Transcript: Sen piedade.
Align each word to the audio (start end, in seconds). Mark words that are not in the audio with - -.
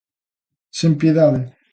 Sen 0.79 0.97
piedade. 0.99 1.39